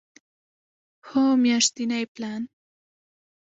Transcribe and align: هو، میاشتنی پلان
هو، 1.07 1.23
میاشتنی 1.43 2.03
پلان 2.13 2.41